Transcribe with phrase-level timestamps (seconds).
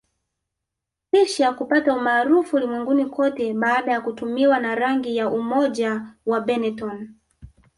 [1.11, 7.09] Kisha kupata umaarufu ulimwenguni kote baada ya kutumiwa na rangi ya umoja wa Benetton